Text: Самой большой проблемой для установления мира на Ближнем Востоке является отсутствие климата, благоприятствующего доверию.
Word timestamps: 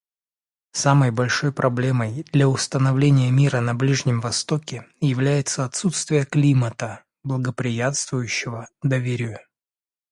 Самой 0.71 1.11
большой 1.11 1.51
проблемой 1.53 2.23
для 2.33 2.47
установления 2.49 3.29
мира 3.29 3.59
на 3.59 3.75
Ближнем 3.75 4.19
Востоке 4.19 4.87
является 4.99 5.63
отсутствие 5.63 6.25
климата, 6.25 7.03
благоприятствующего 7.23 8.67
доверию. 8.81 9.37